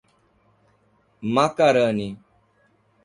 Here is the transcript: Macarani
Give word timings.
Macarani 1.33 2.09